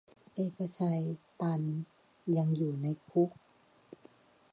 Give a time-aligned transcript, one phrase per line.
[0.33, 1.01] เอกชัย
[1.41, 1.61] ตัน
[2.35, 3.29] ยังอยู่ในคุก